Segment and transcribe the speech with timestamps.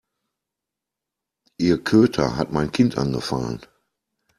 [1.59, 3.61] Ihr Köter hat mein Kind angefallen.